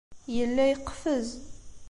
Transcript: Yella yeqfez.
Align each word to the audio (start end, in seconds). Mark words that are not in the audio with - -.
Yella 0.35 0.63
yeqfez. 0.71 1.27